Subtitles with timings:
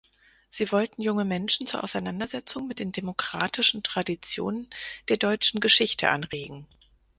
[0.49, 4.67] Sie wollten junge Menschen zur Auseinandersetzung mit den demokratischen Traditionen
[5.09, 6.65] der deutschen Geschichte anregen.